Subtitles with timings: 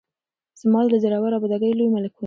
[0.61, 2.19] زما له زوره ابادیږي لوی ملکونه